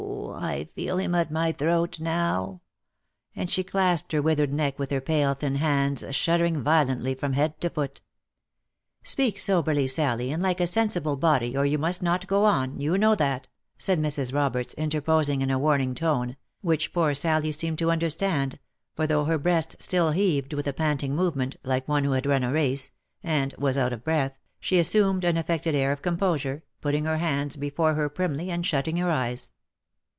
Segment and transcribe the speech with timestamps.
[0.33, 2.61] I feel him at my throat now!"
[3.35, 7.33] and she clasped her withered neck with her pale thin hands, shuddering vio lently from
[7.33, 8.01] head to foot."
[9.03, 12.97] Speak soberly, Sally, and like a sensible body, or you must not go on, you
[12.97, 14.33] know that," said Mrs.
[14.33, 18.57] Roberts, interposing in a warning tone, which poor Sally seemed to understand,
[18.95, 22.43] for though her breast still heaved with a panting movement, like one who had run
[22.43, 22.89] a race,
[23.21, 27.17] and was out of breath, she assumed an affected air of composure, put ting her
[27.17, 29.51] hands before her primly, and shutting her eyes.